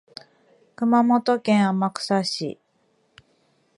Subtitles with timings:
[0.75, 2.57] 熊本県天草市